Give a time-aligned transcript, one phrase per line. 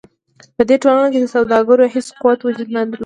[0.55, 2.99] په دې ټولنو کې د سوداګرو هېڅ قوت وجود نه درلود.